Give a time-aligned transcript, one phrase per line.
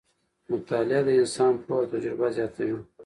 [0.51, 2.77] مطالعه د انسان پوهه او تجربه زیاتوي